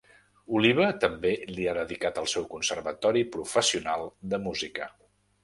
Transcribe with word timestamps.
Oliva 0.59 0.85
també 1.03 1.33
li 1.57 1.67
ha 1.67 1.75
dedicat 1.79 2.17
el 2.23 2.31
seu 2.33 2.47
conservatori 2.55 3.23
professional 3.37 4.09
de 4.35 4.43
música. 4.49 4.91